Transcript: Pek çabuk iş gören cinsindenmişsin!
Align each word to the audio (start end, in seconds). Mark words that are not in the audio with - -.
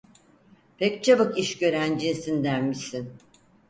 Pek 0.77 1.03
çabuk 1.03 1.37
iş 1.37 1.57
gören 1.57 1.97
cinsindenmişsin! 1.97 3.13